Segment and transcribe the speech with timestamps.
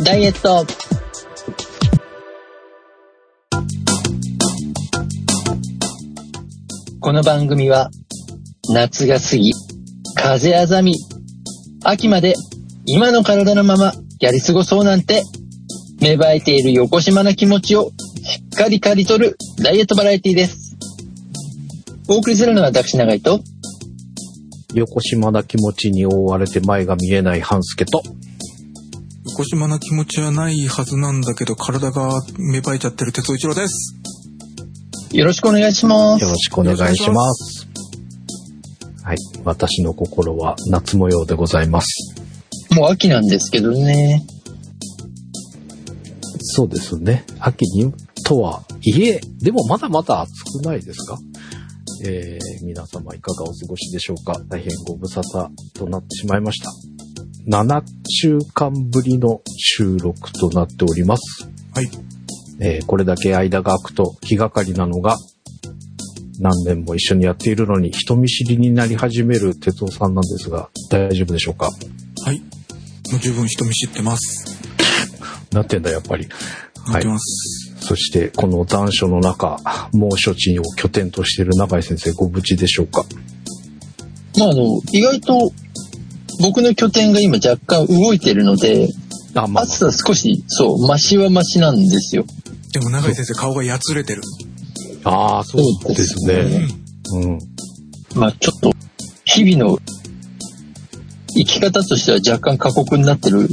[0.00, 0.64] ダイエット。
[7.00, 7.90] この番組は
[8.70, 9.52] 夏が過ぎ、
[10.14, 10.94] 風あざみ、
[11.82, 12.34] 秋まで
[12.86, 15.24] 今の体のままやり過ごそうなんて
[16.00, 17.90] 芽生えている横島な気持ちを
[18.22, 20.76] しっかり刈り取るダイエットバラエティです。
[22.08, 23.40] お送りするのは私長井と。
[24.74, 28.00] 横島な気持ちに覆われて前が見えない半助と、
[29.38, 33.94] 横島な気持ちはないはずなんだけど、体が芽生えちゃってる哲夫一郎です。
[35.12, 36.28] よろしくお願いしますよ。
[36.28, 37.68] ろしくお願いします。
[39.04, 39.16] はい。
[39.44, 42.16] 私の心は夏模様でございます。
[42.74, 44.26] もう秋なんですけどね。
[46.40, 47.24] そうですね。
[47.38, 51.16] 秋にとはいえ、でもまだまだ暑くないですか？
[52.04, 54.36] えー、皆様いかがお過ごしでしょうか？
[54.48, 56.72] 大変ご無沙汰となってしまいました。
[57.48, 61.48] 7週間ぶりの収録となっております。
[61.74, 61.88] はい。
[62.60, 65.16] えーこれだけ間が空くと気がかりなのが、
[66.40, 71.70] 何年も一緒にやっているのに人見知りになり始める哲夫さんなんですが、大丈夫でしょうか？
[72.24, 72.38] はい。
[73.10, 74.58] もう十分人見知ってます。
[75.50, 76.28] なってんだ、やっぱり。
[76.88, 77.74] なってます。
[77.80, 79.58] そして、この残暑の中、
[79.94, 83.06] 猛暑地を拠点としている永井先生、ご無事でしょうか？
[84.38, 85.50] まああの、意外と
[86.40, 88.88] 僕の拠点が今若干動いてるので、
[89.34, 92.24] あ、まあ、暑さ少し、そう、マシはマシなんですよ。
[92.72, 94.22] でも永井先生顔がやつれてる。
[95.04, 96.68] ああ、そうですね。
[97.14, 97.38] うん。
[98.14, 98.72] まあちょっと、
[99.24, 99.78] 日々の
[101.36, 103.48] 生き方としては若干過酷になってる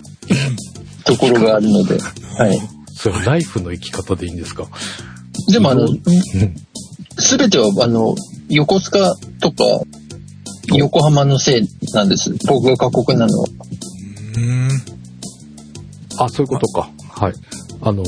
[1.05, 1.97] ところがあるので、
[2.37, 2.59] はい。
[2.93, 4.67] それ、ライフの生き方でいいんですか？
[5.51, 6.01] でもあのうん、
[7.17, 8.15] すべてはあの、
[8.49, 9.63] 横須賀とか、
[10.73, 12.31] 横浜のせいなんです。
[12.47, 13.47] 僕が過酷なのは。
[13.47, 14.69] うーん。
[16.19, 16.89] あ、そういうことか。
[17.09, 17.33] はい。
[17.81, 18.03] あの、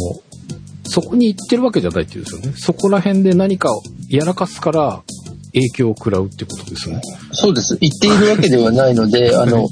[0.84, 2.54] そこに行ってるわけじゃないっていうんですよね。
[2.58, 5.04] そこら辺で何かをやらかすから
[5.54, 7.02] 影響を食らうってことですね。
[7.32, 7.78] そうです。
[7.78, 9.70] 言っているわけではないので、 あの、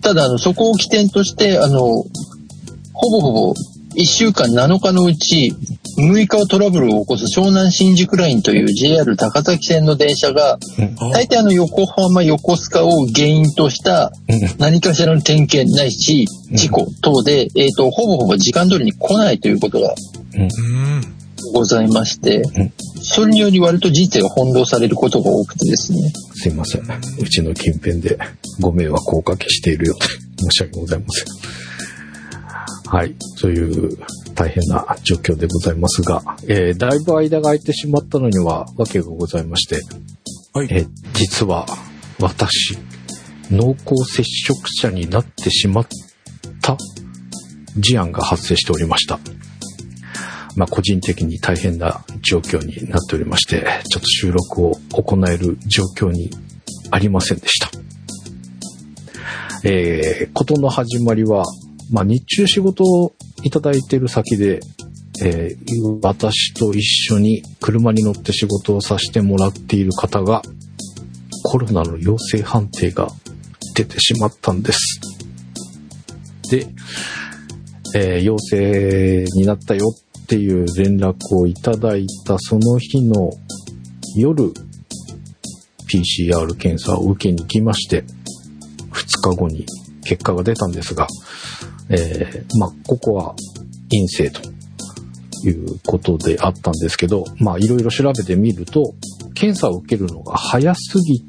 [0.00, 1.80] ただあの、そこを起点として、あの、
[2.92, 3.54] ほぼほぼ
[3.96, 5.54] 1週間7日のうち
[5.96, 10.58] 6日はトラブルを起こす湘南新宿ラインという JR 高崎線の電車が、あ
[11.12, 14.12] 大体あの横浜、横須賀を原因とした
[14.58, 19.94] 何かしらの点検ないし、事故等で、えっ、と、ほぼほぼ時間通りに来ないということが。
[21.52, 22.42] ございましてん、
[23.00, 25.98] それにより割と人生が翻弄されることが多くてですね。
[26.32, 26.82] すいません。
[26.82, 28.18] うちの近辺で
[28.60, 30.06] ご迷惑をおかけしているようで
[30.38, 31.26] 申し訳ございません。
[32.88, 33.14] はい。
[33.40, 33.98] という
[34.34, 39.80] 大変な状況でございますが、えー、だいぶ間が空いてしまったのには訳がございまして、
[40.52, 40.68] はい。
[40.70, 41.64] えー実は
[42.20, 42.76] 私、
[43.50, 45.86] 濃厚接触者になってしまっ
[46.60, 46.76] た
[47.76, 49.18] 事案が発生しておりました。
[50.56, 56.30] まあ、個人的に大変な状況になっておりまして、ちょっと収録を行える状況に
[56.90, 57.70] ありませんでした。
[59.64, 61.44] えー、ことの始まりは、
[61.90, 64.60] まあ、日中仕事をいただいてる先で、
[65.22, 70.42] えー私と一緒に車に乗って仕事をさせてもらっている方が、
[71.44, 73.08] コロナの陽性判定が
[73.76, 75.00] 出てしまったんです。
[76.50, 76.66] で、
[77.94, 83.30] えー陽性になったよっていう連絡をいただいたその日の
[84.16, 84.52] 夜、
[85.86, 88.04] PCR 検査を受けに来まして、
[88.90, 89.66] 2日後に
[90.04, 91.06] 結果が出たんですが、
[91.90, 93.34] えーまあ、ここは
[93.90, 94.40] 陰性と
[95.46, 98.94] いうことであったんですけど、まあ、いろいろ調べてみると、
[99.34, 101.22] 検査を受けるのが早すぎ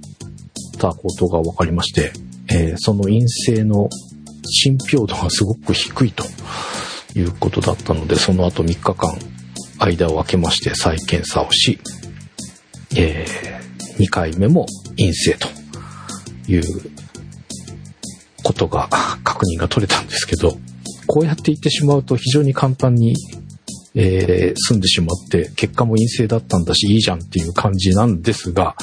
[0.77, 2.11] たことが分かりまして、
[2.49, 3.89] えーその陰性の
[4.47, 6.23] 信憑度がすごく低いと
[7.15, 9.17] いうことだったので、その後3日間
[9.79, 11.79] 間を空けまして再検査をし、
[12.95, 13.25] え
[13.97, 14.65] 2回目も
[14.97, 15.47] 陰性と
[16.47, 16.63] いう
[18.45, 18.87] ことが
[19.23, 20.57] 確認が取れたんですけど、
[21.07, 23.15] こうやって言ってしまうと非常に簡単に、
[23.95, 28.75] えー済んでしまって、結果も陰性だったんだし、いいじゃんっていう感じなんですが、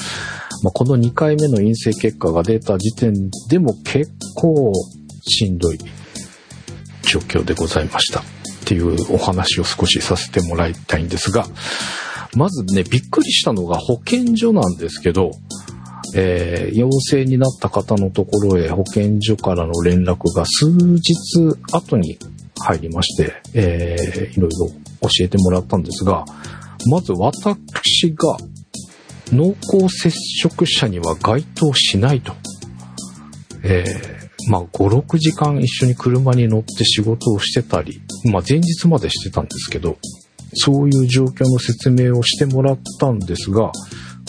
[0.63, 3.13] まあ、この2回目の陰性結果が出た時点
[3.49, 4.73] でも結構
[5.27, 5.77] しんどい
[7.03, 8.19] 状況でございました。
[8.19, 8.23] っ
[8.65, 11.45] ていうお話を少しさせてもらいたいんですが、
[12.35, 15.31] まずね、びっくりしたのが保健所なんですけど、
[16.15, 21.13] えー陽性になった方のところへ保健所からの連絡が数日
[21.71, 22.17] 後に
[22.59, 24.67] 入りまして、えーいろいろ
[25.01, 26.25] 教えてもらったんですが、
[26.89, 28.37] まず私が
[29.31, 32.33] 濃厚接触者には該当しないと、
[33.63, 39.97] えーまあ、5、6時間一緒に車に乗って仕事をしてたり、まあ、前日までしてたんですけど、
[40.55, 43.71] そういう状況の説明をしてもらったんですが、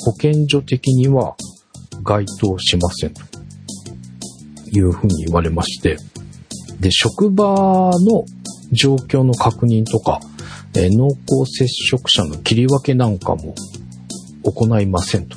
[0.05, 1.37] 保健所的には
[2.05, 3.23] 該当しませんと
[4.71, 5.97] いうふうに言われまして、
[6.81, 8.25] で、職場の
[8.73, 10.21] 状況の確認とか、
[10.77, 13.55] え濃厚接触者の切り分けなんかも
[14.43, 15.37] 行いませんと。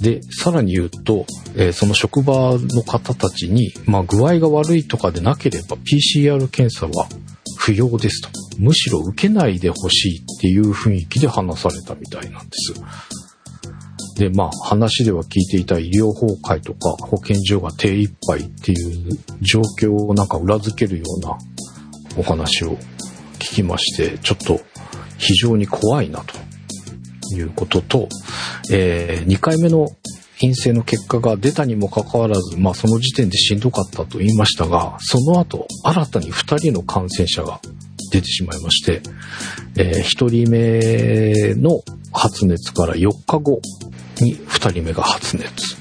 [0.00, 7.06] で、さらに言うと、えーその職場の方たちに、まあ、具合が悪いとかでなければ PCR 検査は
[7.58, 8.28] 不要ですと。
[8.58, 12.74] むしろ受けないでほしいっていう雰囲気で話されたみたいなんです。
[14.16, 21.36] で、まあ話では聞いていた医療崩壊とか保健所が手一杯っていう状況をなんか裏付けるような
[22.16, 22.76] お話を
[23.38, 24.60] 聞きまして、ちょっと
[25.18, 28.08] 非常に怖いなということと、
[28.70, 29.88] え2回目の
[30.40, 37.60] 陰性の結果が出たにもかかわらず、まあその時点でしんどかったと言いましたが、その後新たに2人の感染者が
[38.12, 39.02] 出てしまいまして、
[39.76, 41.82] え1人目の
[42.12, 43.60] 発熱から4日後
[44.20, 45.76] に2人目が発熱、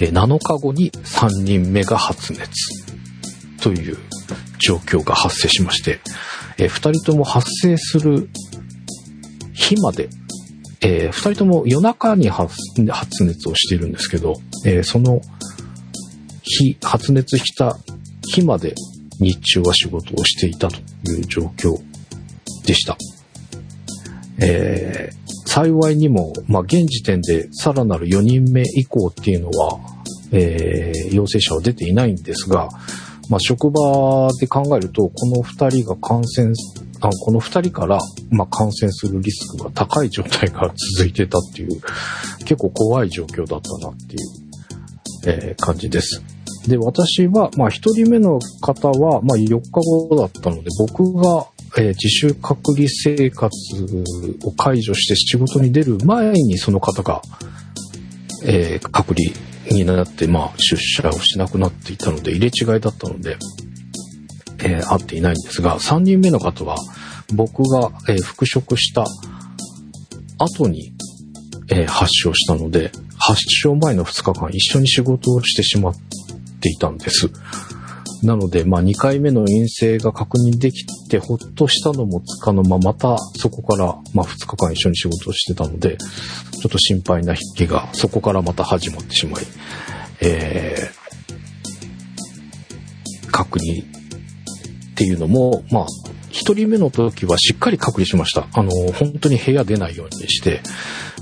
[0.00, 2.50] え7日後に3人目が発熱
[3.62, 3.98] という
[4.58, 6.00] 状況が発生しまして、
[6.58, 8.28] え2人とも発生する
[9.52, 10.08] 日まで、
[10.80, 12.56] え2人とも夜中に発
[13.24, 14.34] 熱をしているんですけど、
[14.64, 15.20] えその
[16.42, 17.76] 日、発熱した
[18.32, 18.74] 日まで
[19.20, 20.76] 日中は仕事をしていたと
[21.10, 21.76] いう状況
[22.66, 22.96] でした。
[24.38, 25.23] えー
[25.54, 29.78] 幸いにも、まあ、現時点でさらなる4人目以降っていうのは、
[30.32, 32.68] えー陽性者は出ていないんですが、
[33.30, 36.52] まあ、職場で考えると、この2人が感染、
[37.00, 41.80] あこの2人から、ま、感染するリスクが高い状態が続いてたっていう、
[42.40, 46.20] 結構怖い状況だったなっていう、えー感じです。
[46.66, 53.50] で、私は、まあ、1人目の方は、まあ、4日後だったので、僕が、えー自主隔離生活
[54.44, 57.22] を解除して仕事に出る前にその方が、
[58.44, 59.30] えー隔離
[59.70, 63.36] になって、まあ、出社をしなくなっていたので、入れ違いだったので、
[64.58, 66.76] えー会っていないんですが、3人目の方は、
[67.34, 69.04] 僕が、え復職した
[70.38, 70.92] 後に、
[71.70, 75.94] え発症したので、発症前の2日間一緒に仕事をしてしまっ
[76.60, 77.30] ていたんです。
[78.24, 89.44] なので、まあ、2回目の陰性が確認できて、ほっとしたのもつかの間、またそこから、まあ、2日間一緒に仕事をしてたので、ちょっと心配な引きが、そこからまた始まってしまい、
[90.20, 95.86] えー、隔離っていうのも、まあ、
[96.30, 98.48] 1人目の時はしっかり隔離しました。
[98.52, 100.60] あの、本当に部屋出ないようにして、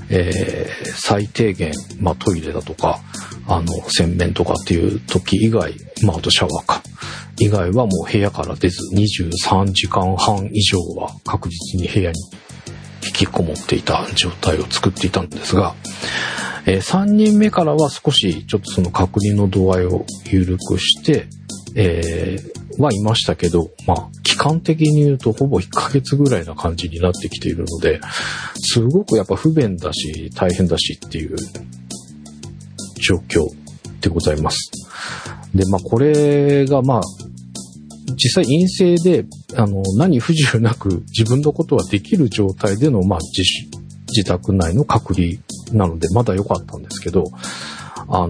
[0.09, 3.01] えー最低限、まあ、トイレだとか、
[3.47, 5.73] あの、洗面とかっていう時以外、
[6.03, 6.81] まあ、あとシャワーか。
[7.39, 12.19] 以外はもう部屋から出ず、23時間半以上は確実に部屋に
[13.05, 15.75] 引きこもっていた状態を作っていたんですが、
[16.65, 21.27] え3人目からは少しちょっとその隔離の度合いを緩くして、
[21.75, 27.99] えーはいましたけど、まあ、期間的に言うとほぼ1ヶ月ぐらいな感じになってきているので、
[28.55, 31.35] すごくやっぱ不便だし、大変だしっていう
[33.03, 33.41] 状況
[34.01, 34.71] でございます。
[35.53, 37.01] で、まあ、これがまあ、
[38.15, 43.67] 実際陰性で、あの、何不自由なく自分のことはできる状態での、まあ、自主、
[44.07, 45.37] 自宅内の隔離
[45.71, 47.25] なので、まだ良かったんですけど、
[48.07, 48.29] あの、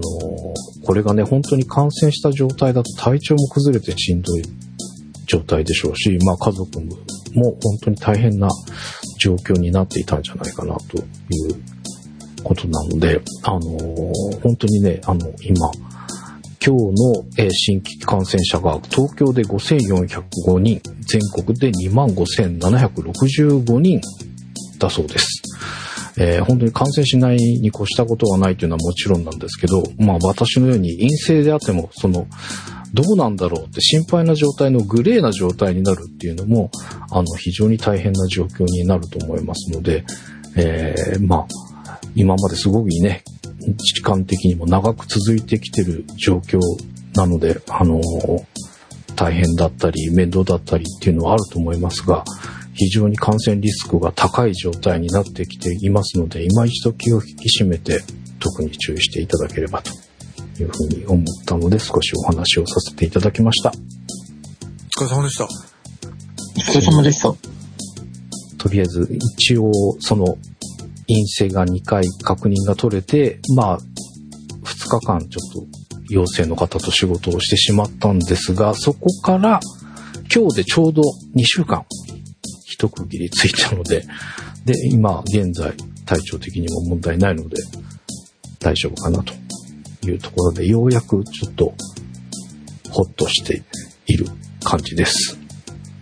[0.84, 4.42] これがね、本当に感染した状態だと体調も崩れてしんどい
[5.26, 8.48] 状態でしょうし、まあ家族も本当に大変な
[9.18, 11.04] 状況になっていたんじゃないかなという
[12.44, 13.60] ことなので、あの、
[14.42, 15.70] 本当にね、あの、今、
[16.64, 24.00] 今日のえー新規感染者が東京で5405人、全国で25,765人
[24.78, 25.42] だそうです。
[26.16, 32.26] えー本当に感染しないに越したことはないというのはもちろんなんですけど、まあ私のように陰性であっても、その、
[32.94, 36.70] どうなんだろうって心配な状態のグレーな状態になるっていうのも、
[37.10, 40.04] あの、非常に大変な状況になると思いますので、
[40.56, 41.46] えーまあ、
[42.14, 43.24] 今まですごくね、
[43.94, 46.60] 時間的にも長く続いてきてる状況
[47.14, 48.00] なので、あの
[49.16, 52.24] 大変だったり、面倒だったりっていうのはあると思いますが、
[52.74, 58.00] 非常に感染リスクが高い状態になってきていますので、今一度気を引き締めて、
[58.40, 59.90] 特に注意していただければと
[60.62, 63.72] いうふうに思ったので、少しお話をさせていただきました。
[64.98, 65.44] お疲れ様でした。
[65.44, 65.48] お
[66.60, 67.34] 疲れ様でした。
[68.58, 70.36] とりあえず、一応、その、
[71.08, 75.66] 陰性が2回確認が取れて、まあ、2日間ちょっと
[76.10, 79.60] 陽性の方と仕事をしてしまったんですが、そこから
[80.34, 81.02] 今日でちょうど
[81.36, 81.84] 2週間、
[82.66, 84.04] 一区切りついたので、
[84.64, 85.72] で、今現在
[86.06, 87.56] 体調的にも問題ないので
[88.58, 89.32] 大丈夫かなと
[90.06, 91.74] いうところで、ようやくちょっと
[92.90, 93.62] ほっとして
[94.06, 94.26] いる
[94.62, 95.43] 感じです。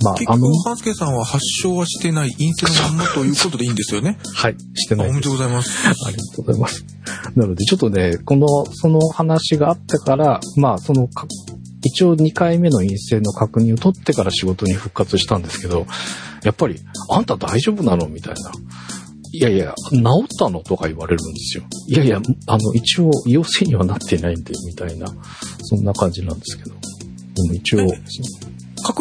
[0.03, 4.19] まあ結、局、、ハスケさんは発症はしてない陰性のまんまということでいいんですよね。
[4.35, 5.89] はい、してあおめでとうございます。
[5.89, 6.85] ありがとうございます。
[7.37, 11.27] なので、ちょっとね、この、その話があってから、まあ、そのか、
[11.85, 15.87] 一応2回目の陰性の確認を取ってから仕事に復活したんですけど、
[16.45, 18.53] やっぱり、あんた大丈夫なのみたいな。
[19.35, 21.65] いやいや、治ったのとか言われるんですよ。
[21.89, 25.07] いやいや、あの、一応、陽性にはなってないんで、みたいな、
[25.63, 26.71] そんな感じなんですけど。
[26.71, 27.87] でも一応、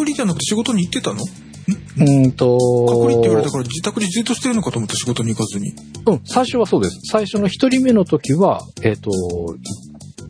[0.02, 1.20] 隔離じゃなくて仕事に行ってたの？
[1.20, 5.72] うーんと、隔離って言われたから自宅でじっとしてるのかと思って仕事に行かずに。
[6.06, 6.98] うん、最初はそうです。
[7.10, 9.10] 最初の一人目の時は、えっ、と、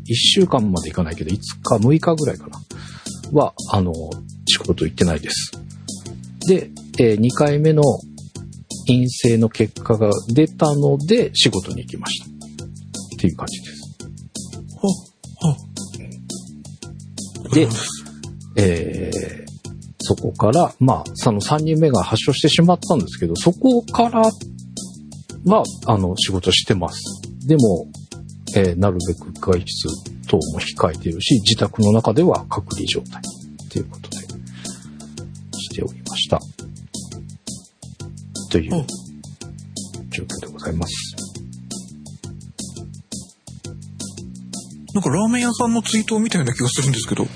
[0.04, 2.60] 一週間までいかないけど、5日、6日ぐらいかな。
[3.32, 3.94] は、あの、
[4.46, 5.52] 仕事行ってないです。
[6.46, 7.82] で、え2回目の
[8.86, 12.26] 陰性の結果が出たので、仕事に行きました。
[12.26, 12.28] っ
[13.18, 13.82] ていう感じです。
[14.76, 15.56] は、は。
[17.54, 17.68] で
[18.56, 19.41] えー
[20.02, 24.22] そこから、まあ、その3人目が発症してしまったんですけど、そこから
[25.44, 27.00] は、あの、仕事してます。
[27.46, 27.86] でも、
[28.54, 29.66] えーなるべく外出
[30.28, 33.22] 等も控えているし、自宅の中では隔離状態
[33.70, 34.16] ということで、
[35.58, 36.38] しておりました。
[38.50, 38.86] といううん
[40.10, 41.16] 状況でございます。
[44.94, 47.26] なんかラーメン屋さんのツイートを見たような気がするんですけど、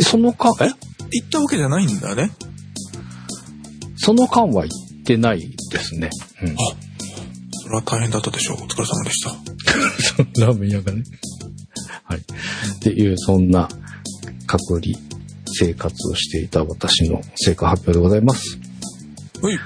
[0.00, 0.91] その間、え？
[1.12, 2.30] 行ったわけじゃないんだね。
[3.96, 5.40] その間は行ってない
[5.70, 6.10] ですね。
[6.42, 6.56] うん。
[7.62, 8.56] それは大変だったでしょう。
[8.56, 10.44] お疲れ様でした。
[10.46, 11.02] ラーメン屋がね。
[12.04, 12.18] はい。
[12.18, 12.22] っ
[12.80, 13.68] ていう、そんな
[14.46, 14.96] 隔離
[15.58, 18.58] 生活をしていた私の成果発表でございます。
[19.40, 19.58] はい。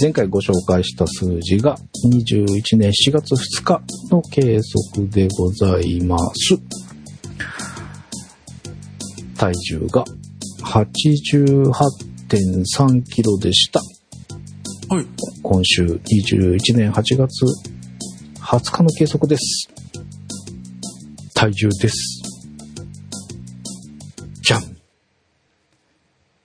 [0.00, 1.76] 前回ご紹介した数字が
[2.10, 4.58] 21年4月2日の計
[4.92, 6.58] 測でございます。
[9.36, 10.04] 体重が
[10.74, 13.78] 88.3キロでした。
[14.92, 15.06] はい。
[15.40, 17.44] 今週21年8月
[18.40, 19.68] 20日の計測です。
[21.32, 22.24] 体重です。
[24.42, 24.76] じゃん。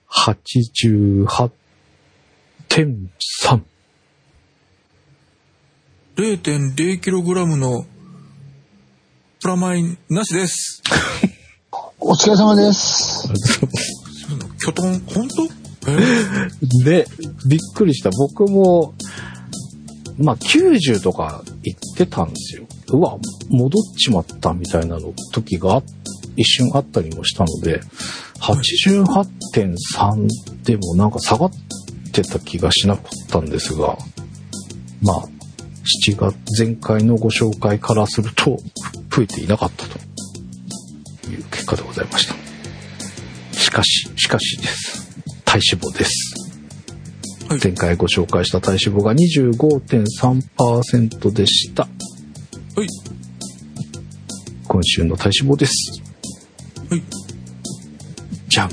[0.07, 1.49] 88.3。
[6.17, 7.83] 0.0kg の
[9.41, 10.83] プラマイなしです。
[11.99, 13.27] お疲れ様です。
[14.59, 15.47] キョトン、本当？
[16.83, 17.07] で、
[17.47, 18.09] びっくりした。
[18.11, 18.93] 僕も、
[20.17, 22.67] まあ、90とか言ってたんですよ。
[22.89, 23.17] うわ、
[23.49, 25.81] 戻っちまったみたいなの時が
[26.35, 27.81] 一瞬あったりもしたので、
[28.41, 30.27] 88.3
[30.63, 31.51] でもなんか下がっ
[32.11, 33.97] てた気がしなかったんですが、
[35.01, 35.23] まあ、
[36.05, 38.59] 7月、前回のご紹介からすると、
[39.09, 39.97] 増えていなかったと
[41.29, 42.35] いう結果でございました。
[43.69, 45.07] しかし、しかしです。
[45.45, 46.33] 体脂肪です。
[47.47, 51.83] はい前回ご紹介した体脂肪が25.3%でした。
[51.83, 51.89] は
[52.83, 52.87] い。
[54.67, 56.01] 今週の体脂肪です。
[56.89, 57.03] はい。
[58.47, 58.71] じゃん。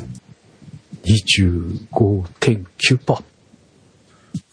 [1.05, 3.23] 25.9%。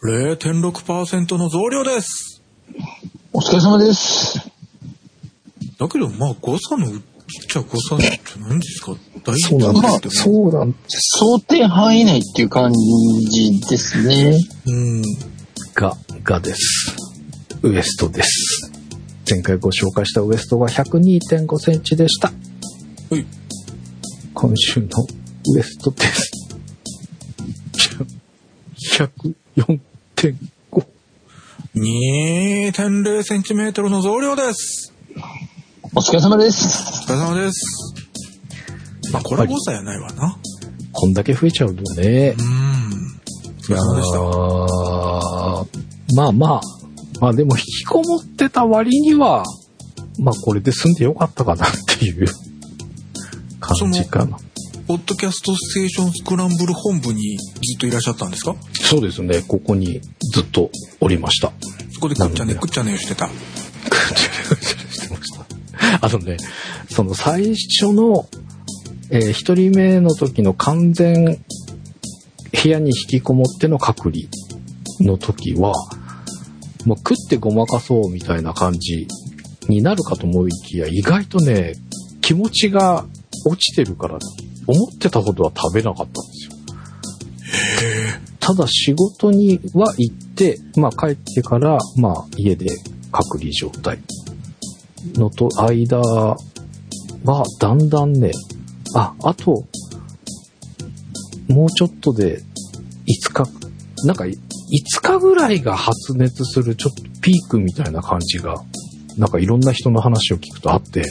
[0.04, 2.44] 0.6%の増量です。
[3.32, 4.40] お疲れ様です。
[5.80, 6.92] だけど、まあ、誤差の
[7.42, 8.10] ちっちゃい誤差じゃ
[8.40, 8.96] ないんですか？
[9.24, 10.24] 大そうなんまあです。
[10.24, 11.20] そうなんです。
[11.20, 14.38] 想定範囲内っていう感じですね。
[14.68, 15.02] うん。
[15.74, 16.96] が、がです。
[17.62, 18.72] ウエストです。
[19.30, 22.32] 前回ご紹介したウエストが102.5センチでした。
[23.10, 23.26] はい。
[24.34, 24.88] 今週の
[25.56, 26.32] ウエストです。
[29.56, 29.78] 104.5。
[31.76, 34.93] 2.0センチメートルの増量です。
[35.96, 37.04] お疲れ様です。
[37.04, 37.94] お疲れ様です。
[39.12, 40.36] まあ、これは誤差やないわな。
[40.92, 42.42] こんだけ増えちゃうとねう。
[42.42, 42.46] ん。
[42.46, 44.20] お疲れ様でした。
[46.16, 46.62] まあまあ、
[47.22, 49.44] まあでも引きこもってた割には、
[50.18, 51.70] まあこれで済んでよかったかなっ
[52.00, 52.26] ていう
[53.60, 54.40] 感じかな。
[54.88, 57.46] ポッドキャストステーションスクランブル本部にず
[57.78, 58.56] っといらっしゃったんですか？
[58.82, 60.02] そうですね、ここに
[60.34, 61.54] ずっとおりました。
[61.92, 63.28] そこでくっちゃね、くっちゃねをしてた。
[63.28, 63.36] して
[64.56, 64.83] ました。
[66.04, 66.36] あのね、
[66.90, 68.28] その最初の、
[69.10, 71.40] えー一人目の時の完全
[72.52, 74.24] 部屋に引きこもっての隔離
[75.00, 75.72] の時は、
[76.86, 79.08] もう食ってごまかそうみたいな感じ
[79.70, 81.76] になるかと思いきや、意外とね、
[82.20, 83.06] 気持ちが
[83.46, 84.20] 落ちてるから、
[84.68, 86.54] 思ってたほどは食べなかったんですよ。
[88.42, 92.68] ただ仕事には行って、まあ帰ってから、まあ家で
[93.10, 94.00] 隔離状態
[95.16, 96.38] のと間は、
[97.60, 98.32] だんだんね、
[98.96, 99.66] あ、あと、
[101.48, 102.42] もうちょっとで
[103.32, 103.46] 5日、
[104.06, 104.38] なんか5
[105.02, 108.64] 日ぐらいが発熱するちょっとピークみたいな感じが、
[109.18, 111.04] なんかいろんな人の話を聞くとあって、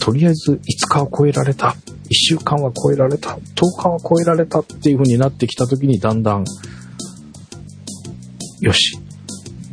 [0.00, 1.74] とりあえず5日を超えられた、1
[2.12, 3.38] 週間は超えられた、10
[3.76, 6.44] 日は超えられたっていう風になってきた時にだんだん、
[8.60, 8.98] よし、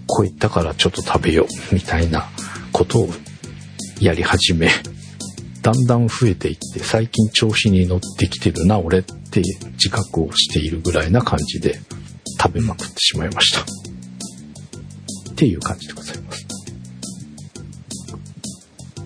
[0.08, 2.30] 超えたからちょっと食べよう、みたいな
[2.72, 3.10] ことを
[4.00, 4.70] やり始め、
[5.62, 9.42] だんだん増えていって、最近調子に乗ってきてるな、俺って
[9.74, 11.80] 自覚をしているぐらいな感じで
[12.42, 13.62] 食べまくってしまいました。
[13.62, 13.63] っ
[15.36, 16.48] ていう感じでございます。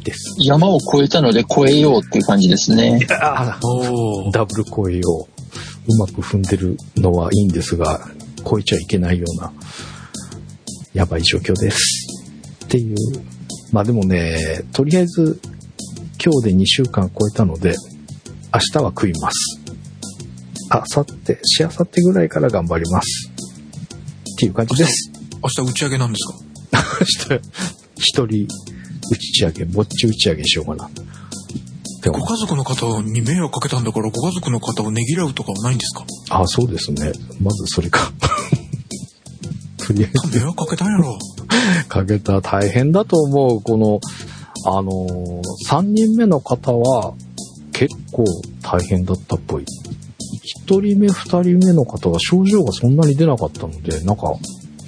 [0.04, 0.36] です。
[0.40, 3.00] 山を越えたので越えようっていう感じですね。
[3.10, 5.28] あおーダブル声を
[5.88, 8.08] うまく踏んでるのはいいんですが、
[8.50, 9.54] 超えちゃいけないような、
[10.94, 12.08] やばい状況です。
[12.66, 12.96] っていう。
[13.72, 15.40] まあでもね、とりあえず、
[16.24, 17.76] 今日で2週間超えたので、
[18.54, 19.62] 明日は食います。
[20.70, 23.30] あさって、しあさってぐらいから頑張ります。
[23.30, 25.12] っていう感じです。
[25.42, 26.84] 明日打ち上げなんですか？
[27.00, 27.42] 明日、
[27.96, 28.48] 一人
[29.10, 30.90] 打ち上げ、ぼっち打ち上げしようかな。
[32.12, 36.06] ご家族の方に迷惑かけたんだから、ご家族の方をねぎらうとかはないんですか？
[36.30, 37.12] あ、そうですね。
[37.42, 38.12] まずそれか。
[39.78, 41.18] とりあえず迷惑かけたんやろ。
[41.88, 43.62] かけた大変だと思う。
[43.62, 44.00] この、
[44.66, 47.14] あのー、3人目の方は
[47.74, 48.26] 結構
[48.62, 49.66] 大変だったっぽい。
[50.68, 54.34] 1人目、2人目の方は症状がそんなに出なかったので、なんか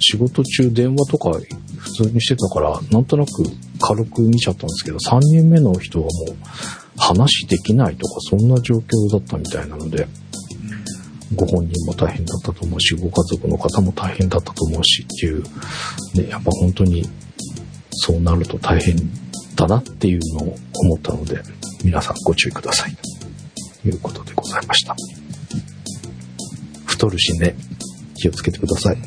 [0.00, 1.32] 仕事中電話とか
[1.78, 3.30] 普通にしてたから、なんとなく
[3.80, 6.36] 軽く見ちゃったんですけど、3人目の人はもう
[6.96, 10.06] 話できないとかそんな状況だったみたいなので、
[11.34, 15.42] ご本人も大変だったと思うし、ご家族の方も大変だったと思うしっていう、
[16.14, 17.08] ね、やっぱ本当に
[17.90, 18.96] そうなると大変
[19.54, 21.40] だなっていうのを思ったので、
[21.84, 22.96] 皆さんご注意ください。
[23.82, 24.96] ということでございました。
[26.86, 27.56] 太るしね、
[28.16, 28.98] 気をつけてください。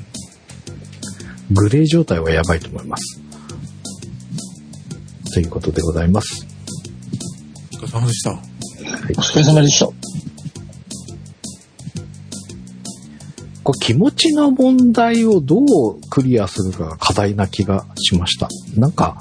[1.52, 3.22] グレー状態はやばいと思います。
[5.34, 6.46] ということでございます。
[7.74, 8.32] お疲れ様でした。
[8.32, 8.36] お
[9.22, 9.97] 疲れ様でした。
[13.68, 18.48] これ気持ちの問題をどうクリアするかが課題な気がしました。
[18.78, 19.18] なんか、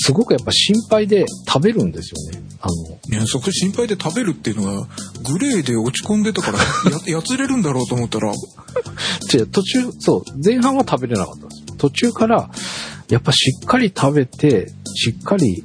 [0.00, 2.42] すごくやっぱ心配で食べるんですよね。
[2.60, 4.88] あの、いや、そこ心配で食べるっていうのが、
[5.22, 8.32] グレーで落ち込んでたから、や、 やつれるんだろうと思ったら、
[9.32, 11.76] 違う、途中、そう、前半は食べれなかったんですよ。
[11.78, 12.50] 途中から、
[13.10, 15.62] やっぱしっかり食べて、しっかり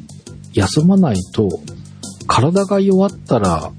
[0.54, 1.50] 休まないと、
[2.28, 3.72] 体が弱ったら、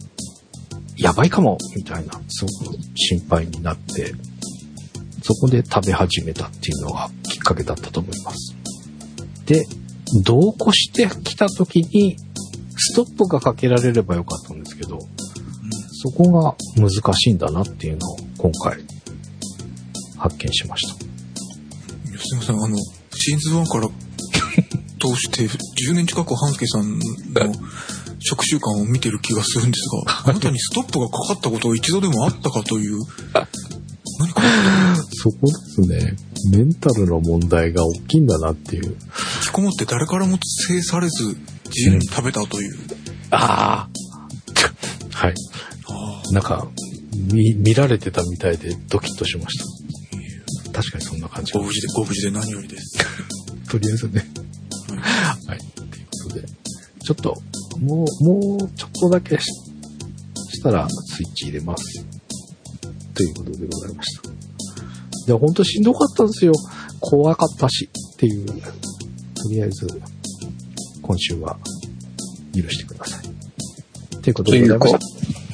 [0.99, 4.13] やばいかも、みたいな、すごく心配になって、
[5.23, 8.57] そこで食べ始めたっていうのがきっかけだったと思います。
[9.47, 9.65] で、
[10.25, 12.17] 同行してきた時に、
[12.77, 14.99] ストップがかけられればよかったんですけど、
[16.01, 18.85] そこが難しいんだなっていうのを今回
[20.17, 20.95] 発見しました。
[20.95, 22.77] すいません、あの、
[23.15, 23.89] シーズン1から
[25.01, 27.05] 通して10年近く半助さんの
[28.18, 32.98] 食習慣を見てる気がするんですが、あなたにストップがかかったことが一度でもあったかという、
[34.20, 34.42] 何 か
[35.12, 36.16] そこですね。
[36.50, 38.85] メンタルの問題が大きいんだなっていう。
[38.85, 38.92] 引
[39.42, 42.78] きこもって誰からも制されず自由に食べたという。
[43.31, 43.98] ああ
[45.12, 45.35] はい。
[45.88, 46.68] あなんか、
[47.33, 49.64] 見、見られてたみたいでドキッとしました。
[50.72, 52.98] 確かにそんな感じあ、ご無事で、ご無事で何よりです。
[53.68, 54.26] とりあえずね。
[55.46, 55.59] はい。
[55.59, 56.46] ということで、
[57.02, 57.42] ちょっと、
[57.81, 59.47] もう、もうちょっとだけし
[60.59, 62.05] したらスイッチ入れます。
[63.14, 64.23] ということでございました。
[65.27, 66.53] で、本当しんどかったんですよ。
[67.01, 68.47] 怖かったし、っていう。
[68.47, 69.87] とりあえず、
[71.01, 71.57] 今週は
[72.55, 74.21] 許してください。
[74.21, 74.93] ということでございまし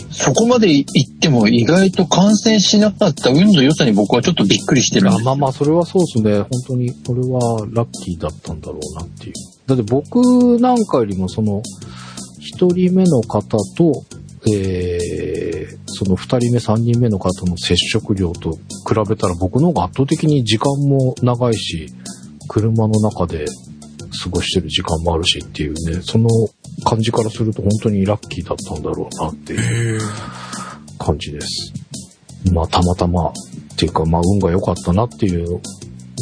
[0.09, 6.39] た。、そこまで行っても意外と感染しなかった運の良さに僕はちょっとびっくりしてるまあまあ、それはそうですね。
[6.39, 9.33] 本当に、これはラッキーだったんだろうなっていう。
[9.67, 11.63] だって僕なんかよりもその、
[12.45, 14.05] 一人目の方と、
[14.53, 18.59] えー、その二人目、三人目の方の接触量と比
[19.09, 21.89] べたら僕の方が圧倒的に時間も長いし、
[22.49, 23.47] 車の中で
[24.23, 26.29] 過ごしてる時間もあるしっていうね、その
[26.85, 30.01] 感じからすると本当にラッキーだったんだろうなっていう。
[30.99, 31.73] 感じです。
[32.53, 33.33] まあ、たまたま、っ
[33.77, 35.61] ていうか、まあ、運が良かったなっていう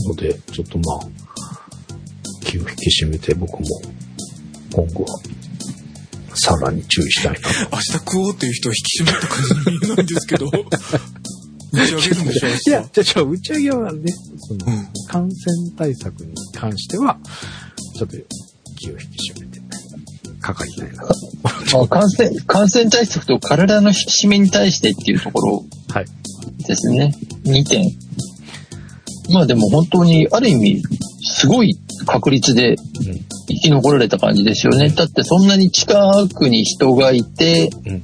[0.09, 3.67] ので、ちょっとまあ、気を引き締めて僕も、
[4.73, 5.21] 今後は、
[6.35, 7.49] さらに注意したいなと。
[7.73, 10.51] 明日食おうっていう人は引き締まった感じに見えないんですけど、
[11.73, 17.18] 打ち上げるんでしょ、いや、じゃあ、じゃあ打ち上げはね、その、うん感染対策に関しては、
[17.97, 18.16] ちょっと
[18.79, 19.61] 気を引き締めて、
[20.40, 21.05] かかりたいな。
[21.73, 26.07] まあ、感染、感染対策と体の引き締めに対してっていうところはい。
[26.66, 27.14] ですね。
[27.45, 27.85] 2点。
[29.31, 30.83] まあでも本当に、ある意味、
[31.23, 32.77] すごい確率でうん。
[33.62, 34.88] 生き残られた感じですよね。
[34.90, 35.94] だってそんなに近
[36.29, 38.03] くに人がいて、うん。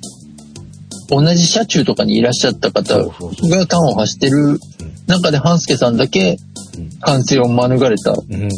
[1.10, 4.60] 同じ車中とかにいらっしゃった方が端を走ってる
[5.06, 6.36] 中で半助さんだけ
[6.76, 8.48] うん感染を免れたわうん。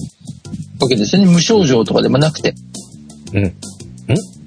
[0.88, 1.30] けですよね。
[1.30, 2.54] 無症状とかでもなくて。
[3.32, 3.44] うん。
[3.44, 3.54] うん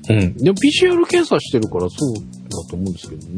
[0.09, 0.37] うん。
[0.37, 2.21] でも PCR 検査してるからそうだ
[2.69, 3.37] と思うんですけどね。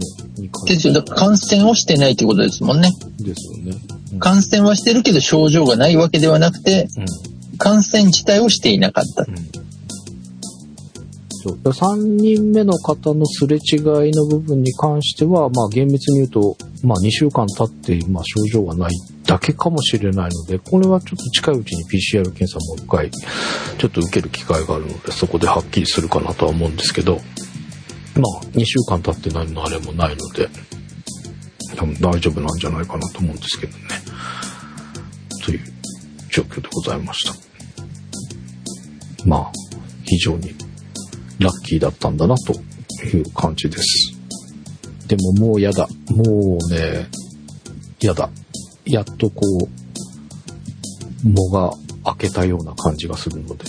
[0.66, 0.94] ですよ。
[0.94, 2.90] だから感染をしてないってことですもんね。
[3.20, 3.78] ですよね。
[4.14, 7.35] うん感染はしてるけど症状がないわけではなくて、うん。
[7.58, 9.24] 感染自体をしていなかった。
[9.24, 9.36] うん。
[11.30, 11.58] そう。
[11.58, 18.92] 3人目の方のすれ違いの部分に関しては、まあ厳密に言うと、まあ2週間経って、まあ症状がない
[19.26, 23.12] だけかもしれないので、これはちょっと近いうちに PCR 検査もう一回、
[23.78, 27.20] ちょっと受ける機会があるので、そこではっきりするかなとは思うんですけど、
[28.16, 30.50] まあ2週間経って何のあれもないので、
[31.76, 33.84] 多分大丈夫なんじゃないかなと思うんですけどね。
[35.44, 35.60] という
[36.30, 37.45] 状況でございました。
[39.26, 39.52] まあ、
[40.04, 40.54] 非常に
[41.40, 42.54] ラッキーだったんだなと
[43.06, 44.16] いう感じです。
[45.08, 45.88] でももうやだ。
[46.10, 47.08] もうね、
[48.02, 48.30] やだ。
[48.86, 53.66] やっとこう、藻が開けたような感じがするので、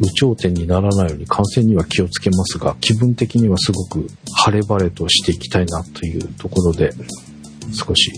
[0.00, 6.92] 有頂天にならないように感染には気をつけますが、気分的にはすごく晴れ晴れとしていきたいなというところで、
[7.72, 8.12] 少し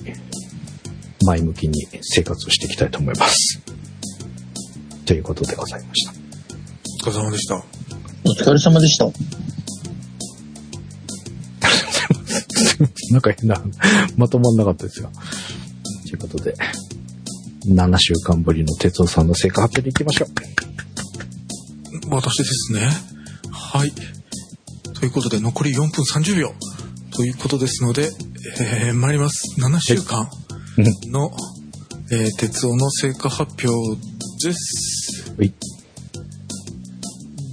[1.24, 3.79] 前向きに生活をしていきたいと思います。
[5.10, 6.12] ということでございました。
[7.08, 7.56] お疲れ様でした。
[7.56, 7.62] お
[8.40, 9.06] 疲れ様でした。
[13.10, 13.60] なんか変な、
[14.16, 15.10] まとまんなかったですが。
[16.04, 16.54] ということで、
[17.66, 20.28] 7週間ぶりの哲夫さんの成果発表でいきましょう。
[22.14, 22.88] 私ですね。
[23.50, 23.92] はい。
[24.94, 26.54] ということで、残り4分30秒。
[27.16, 28.12] ということですので、
[28.60, 29.60] えー、参ります。
[29.60, 30.30] 7週間
[31.06, 31.32] の、
[32.12, 34.00] えー、鉄夫の成果発表
[34.44, 34.99] です。
[35.38, 35.52] はい。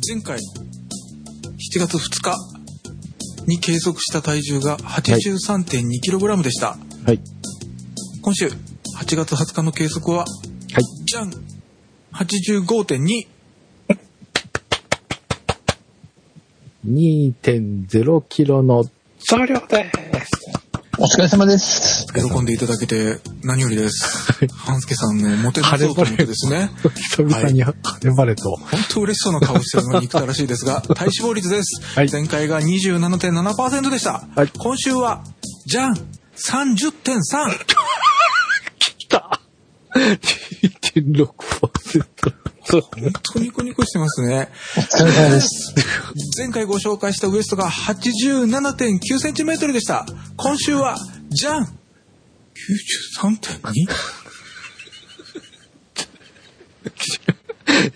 [0.08, 2.36] 前回、7月2日
[3.46, 6.78] に計測した体重が 83.2kg でした。
[7.06, 7.20] はい。
[8.22, 10.84] 今週、8月20日の計測は、はい。
[11.06, 11.32] じゃん
[12.14, 13.28] !85.2!
[16.86, 18.84] 2.0キロの
[19.20, 20.67] 増量です。
[21.00, 22.08] お疲れ様です。
[22.12, 24.34] 喜んでいただけて何よりです。
[24.66, 26.72] 半助さんのモテなそうと思ってですね。
[27.14, 28.56] 久々に晴れ晴れと。
[28.56, 31.84] 本当嬉しそうな顔してるのに憎たらしいですが、 体脂肪率です。
[31.94, 34.28] はい前回が27.7%でした。
[34.36, 35.24] はい今週は、
[35.68, 37.22] じゃん !30.3!
[38.98, 39.40] きた
[39.94, 42.57] !2.6%。
[42.72, 42.82] 本
[43.34, 44.50] 当ニコニコしてますね。
[44.78, 45.74] お疲れ様です。
[46.38, 50.06] 前回ご紹介したウエストが 87.9cm でした。
[50.36, 50.98] 今週は、
[51.30, 51.68] じゃん !93.2?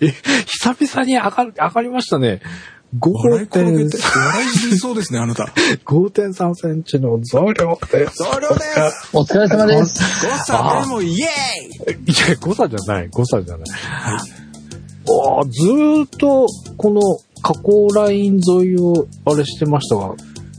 [0.00, 0.14] え、
[0.46, 2.40] 久々に上がる、上がりましたね。
[3.00, 5.44] 笑い転げて、5.3笑い死にそうですね、あなた。
[5.86, 8.22] 5.3センチの増量です。
[8.22, 10.26] 増量ですお疲れ様です。
[10.26, 13.66] 誤差でもイエーイいや、誤差じゃない、誤差じゃない。
[14.38, 17.00] おーずーっと、この
[17.42, 20.14] 加工ライン沿いをあれしてましたが、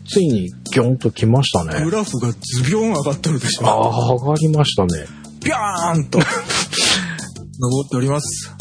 [0.08, 1.92] ついにギョンと来ましたねグ。
[1.92, 3.68] ラフがズビョン上がってるでしょ。
[3.68, 5.06] ああ、上がりましたね。
[5.44, 8.52] ビャーンと、登っております。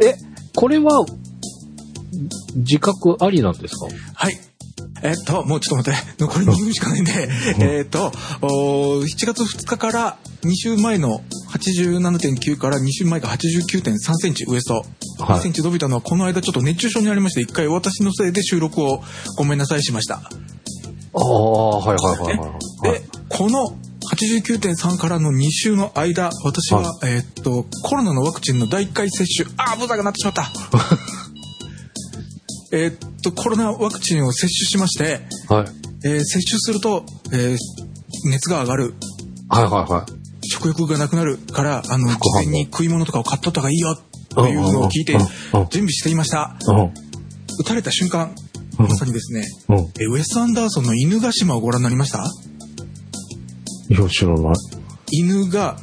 [0.00, 0.14] え、
[0.54, 1.04] これは、
[2.56, 3.86] 自覚ありなんですか？
[4.14, 4.38] はい。
[5.02, 14.84] えっと、もうちょっと待って、残り2分しかないんで、えっと、おー7月2日から2週前の87.9から2週前が89.3センチウエスト。
[15.18, 19.02] はい1センチ伸びたのはこの間ちょっと熱中症になりまして、一回私のせいで収録を
[19.36, 20.16] ごめんなさいしました。
[20.16, 22.46] ああ、はいはいはいは
[22.96, 23.00] い。
[23.00, 23.76] で、この
[24.14, 30.50] 89.3からの2週の間、私は、えーっと、コロナのワクチンの第1回接種、あー、ブザーが鳴ってしまった。
[32.72, 35.66] えーっと、コロナワクチンを接種しまして、はい。
[36.04, 37.58] えー接種すると、えー
[38.24, 38.94] 熱が上がる、
[39.48, 40.12] はいはいはい。
[40.48, 43.98] 食欲がなくなるから、あの、事前に食い物とかを買っとった方がいいよ、
[44.34, 45.28] というのを聞いて準
[45.70, 46.56] 備していました。
[46.66, 46.76] うん。
[47.60, 48.34] 打たれた瞬間、
[48.78, 49.76] うんまさにですね、うん。
[49.76, 52.24] えーウェス・アンダーソンの犬ヶ島をご覧になりました？
[53.90, 54.54] いや、知らない。
[55.10, 55.76] 犬が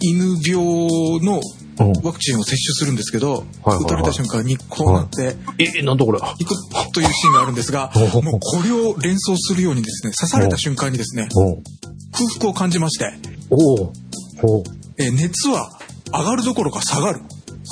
[0.00, 1.40] 犬病の
[1.76, 1.92] うん。
[2.04, 6.20] ワクチンを接種するんですけど、打たれた瞬間にこうなってえ、なんだこれ。
[6.38, 6.54] いく
[6.92, 11.62] というシーンがあるんですが、おもうこれを連想するようにですね、刺された瞬間にですね、うん。
[12.12, 13.12] 空腹を感じまして、
[13.50, 13.92] おお
[14.98, 15.68] えー熱は
[16.12, 17.22] 上がるどころか下がる。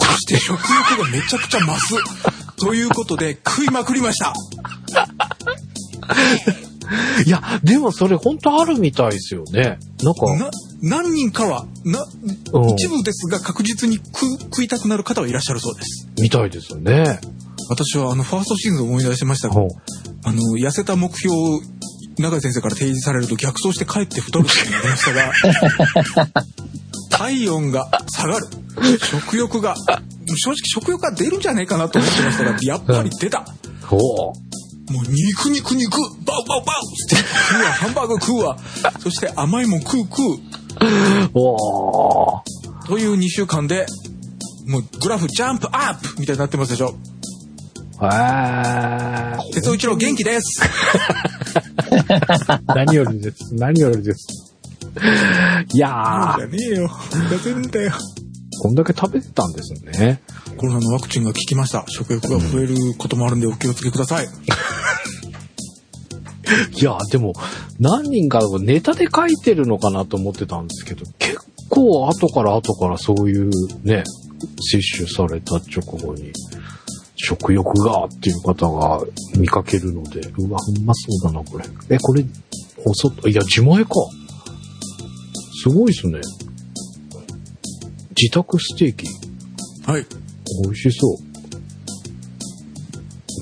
[0.05, 1.95] そして食欲がめちゃくちゃ増す。
[2.57, 4.33] ということで食いまくりました。
[7.27, 9.79] いや、でもそれ本当あるみたいですよね。
[10.03, 10.51] なんか、な、
[10.83, 12.05] 何人かは、な、
[12.53, 16.09] うん一部ですが確実に食食いたくなる方はいらっしゃるそうです。
[16.21, 17.21] みたいですよね。
[17.69, 19.69] 私はあのファーストシーズンを思い出しましたが、うん
[20.25, 21.61] あの、痩せた目標を
[22.19, 26.29] 永井先生から提示されると逆走して帰って太ることになりましたが、
[27.13, 28.47] 体温が下がる。
[28.99, 29.75] 食欲が、
[30.27, 33.45] 正直食欲が出るんじゃねえかなと思ってましたが、やっぱり出た。
[33.91, 34.33] おう
[34.91, 38.57] もう肉肉肉バウバウバウって食うわ、ハンバーグ食うわ。
[38.99, 40.39] そして甘いもん食う食う。
[41.35, 43.87] おーという2週間で、
[44.67, 46.95] もうグラフジャンプアップみたいになってますでしょ。
[48.03, 50.63] へー鉄尾一郎元気です。
[52.67, 53.55] 何よりです。
[53.55, 54.52] 何よりです。
[55.73, 56.91] いやーじゃ、ねえよ。
[57.31, 57.93] 出せるんだよ。
[58.63, 60.23] こんだけ食べてたんですね。
[60.57, 61.85] コロナのワクチンが効きました。
[61.89, 64.27] 食欲が増えることもあるんでお気をつけください。
[66.79, 67.33] いや、でも、
[67.81, 73.51] 何人かネタで書いてるのかなと思ってたんですけど、結構後から後からそういう
[73.83, 74.05] ね、
[74.61, 76.33] 摂取された直後に、
[77.17, 79.01] 食欲がっていう方が
[79.37, 81.65] 見かけるので、うわ、うまそうだな、これ。
[81.89, 82.25] え、これ、
[82.85, 83.91] お外、いや、自前か。
[85.63, 86.21] すごいっすね。
[88.17, 89.07] 自宅ステーキ。
[89.87, 90.07] はい。
[90.65, 91.17] 美味しそう。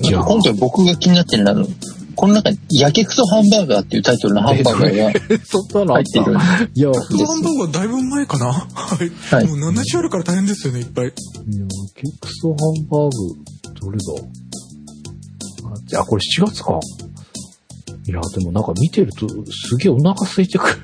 [0.07, 1.67] いや、今回僕が気になってるのは、
[2.15, 6.33] この中に、やけくそハンバーガーっていうタイトルのハンバーガーがそんなのあっ入っている。
[6.33, 6.41] た。
[6.73, 6.99] いや、ハ
[7.39, 8.51] ンバーグはだいぶ前かな？
[8.51, 8.67] は
[9.03, 9.09] い。
[9.09, 11.07] はいもう7種あるから大変ですよね、いっぱい。
[11.07, 11.13] いや、
[11.95, 13.11] ケクソハンバーグ、
[13.79, 14.03] どれだ？
[15.73, 16.79] あ、じゃあこれ7月か。
[18.05, 20.75] いや、でもなんか見てると、すげえお腹空いてくる。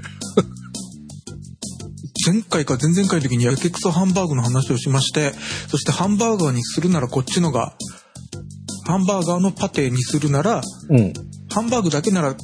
[2.27, 5.31] 前回か前々回の時にやけくそハンバーグの話をしまして、
[5.69, 7.73] そしてハンバーガーにするならこっちのが、
[8.85, 11.13] ハンバーガーのパテにするなら、うん。
[11.49, 12.35] ハンバーグだけなら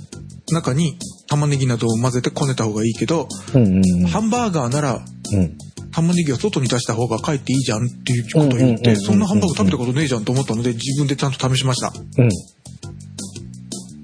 [0.53, 4.07] 中に玉ねぎなどを混ぜてこねた方がいいけど、うんうんうん。
[4.07, 5.01] ハンバーガーなら
[5.33, 5.57] うん。
[5.91, 11.91] 玉ねぎを外に出した方がかえっていいじゃんっていうことを言って、そんなハンバーグ食べたことねえじゃんと思ったので自分でちゃんと試しました。
[12.19, 12.29] うん。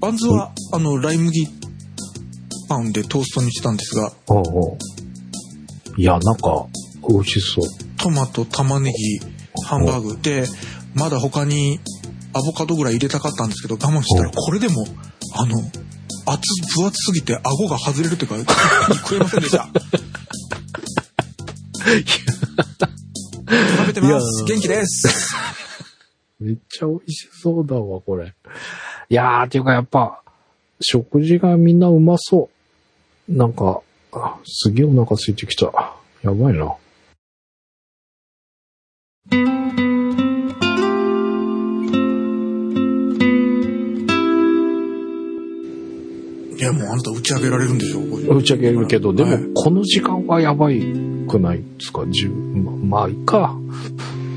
[0.00, 1.48] バンズは、あの、ライ麦
[2.68, 4.78] パンでトーストにしたんですが、おうおう
[5.96, 6.66] いや、なんか、
[7.08, 7.64] 美味しそう。
[7.96, 9.20] トマト、玉ねぎ、
[9.64, 10.44] ハンバーグで、
[10.94, 11.80] まだ他に
[12.32, 14.86] アボカドぐらい入れたかったんですけど、我慢したらこれでも、
[15.34, 15.58] あの、
[16.26, 16.40] 厚、
[16.76, 18.36] 分厚すぎて顎が外れるというか、
[18.94, 19.68] 食えませんでした。
[23.48, 24.44] 食べてます。
[24.44, 25.34] 元気です。
[26.38, 28.34] めっちゃ美味しそうだわ、これ。
[29.08, 30.22] いやー、っていうかやっぱ、
[30.80, 32.48] 食事がみんなうまそ
[33.28, 33.36] う。
[33.36, 33.89] なんか、あ
[34.44, 35.66] すげえお腹空いてきた。
[36.22, 36.76] やばいな。
[46.56, 48.00] いや、もうあなた打ち上げられるんでしょ？
[48.00, 50.80] これ打ち上げるけど、でもはい、この時間はやばい
[51.28, 52.04] くないですか？
[52.08, 53.56] 十ままあ、いいか。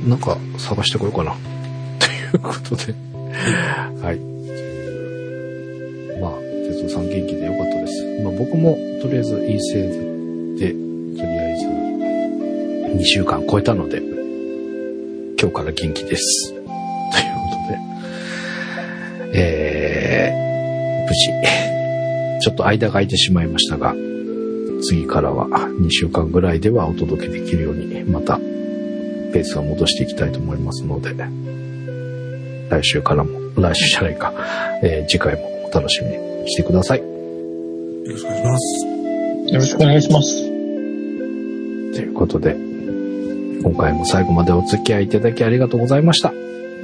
[0.07, 1.35] なんか、探してこようかな。
[1.99, 2.93] ということで。
[4.01, 4.19] はい。
[6.21, 6.31] まあ、
[6.71, 7.42] 哲夫さん元気で。
[8.21, 9.87] まあ、僕も、とりあえず陰性
[10.57, 14.01] で、とりあえず、2週間超えたので、
[15.39, 16.51] 今日から元気です。
[16.51, 16.69] というこ
[17.67, 23.95] とで、えー、無事、ちょっと間が空いてしまいましたが、
[24.83, 31.15] 次からは2週間ぐらいではお届けできるように、またペースを戻していきたいと思いますので、
[32.69, 34.33] 来週からも、来週じゃないか、
[34.83, 37.12] えー次回もお楽しみにしてください。
[38.05, 38.85] よろしくお願いします。
[39.53, 40.41] よろしくお願いします。
[40.41, 42.53] ということで、
[43.63, 46.33] 今回も最後までお付き合いいただきありがとうございました。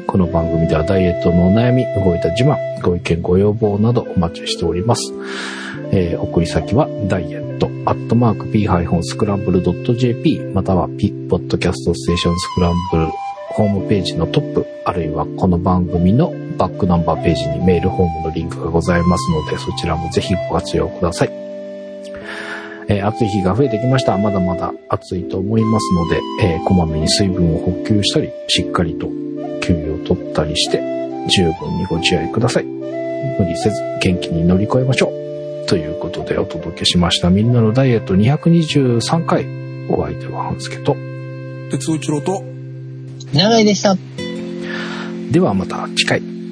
[0.08, 5.14] この番組ではダイエットのお悩み、動いた自慢、ご意見、ご要望などお待ちしております。
[5.92, 13.08] えー送り先はダイエット、アットマーク p-scramble.jp、または p ポッドキャストステーションスクランブル
[13.50, 21.32] ホームページのトップ、あるいはこの番組のバックナンバーページにメールフォームのリンクがございますので、そちらもぜひご活用ください。
[22.90, 24.18] えー暑い日が増えてきました。
[24.18, 29.08] まだまだ暑いと思いますので、えーこまめに水分を補給したり、しっかりと
[29.62, 30.82] 休養を取ったりして、
[31.30, 32.66] 十分にご自愛ください。
[32.66, 35.08] 無理せず元気に乗り越えましょ
[35.64, 35.66] う。
[35.68, 37.30] ということでお届けしました。
[37.30, 39.46] みんなのダイエット223回。
[39.90, 40.96] お相手は半助と。
[41.72, 42.44] 哲夫一郎と、
[43.34, 43.96] 長井でした。
[45.32, 46.24] ではまた次回、